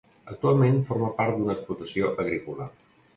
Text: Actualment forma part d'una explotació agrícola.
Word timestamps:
Actualment 0.35 0.79
forma 0.87 1.09
part 1.19 1.37
d'una 1.41 1.53
explotació 1.57 2.09
agrícola. 2.25 2.67